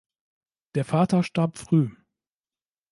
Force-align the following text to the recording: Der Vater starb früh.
Der 0.73 0.83
Vater 0.83 1.21
starb 1.21 1.59
früh. 1.59 1.91